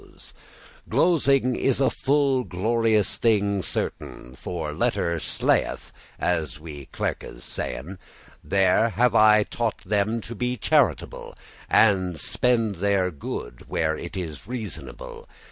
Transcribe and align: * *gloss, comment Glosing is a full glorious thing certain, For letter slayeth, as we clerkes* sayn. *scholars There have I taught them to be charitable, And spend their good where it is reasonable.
* 0.01 0.01
*gloss, 0.01 0.31
comment 0.31 0.43
Glosing 0.89 1.55
is 1.55 1.79
a 1.79 1.91
full 1.91 2.43
glorious 2.43 3.17
thing 3.19 3.61
certain, 3.61 4.33
For 4.33 4.73
letter 4.73 5.19
slayeth, 5.19 5.91
as 6.17 6.59
we 6.59 6.87
clerkes* 6.87 7.45
sayn. 7.45 7.99
*scholars 8.03 8.37
There 8.43 8.89
have 8.89 9.13
I 9.13 9.43
taught 9.43 9.77
them 9.83 10.19
to 10.21 10.33
be 10.33 10.57
charitable, 10.57 11.35
And 11.69 12.19
spend 12.19 12.77
their 12.77 13.11
good 13.11 13.65
where 13.69 13.95
it 13.95 14.17
is 14.17 14.47
reasonable. 14.47 15.27